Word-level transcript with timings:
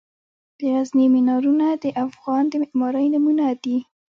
د 0.57 0.59
غزني 0.73 1.05
مینارونه 1.15 1.67
د 1.83 1.85
افغان 2.05 2.43
د 2.49 2.53
معمارۍ 2.63 3.05
نمونه 3.13 3.45
دي. 3.63 3.77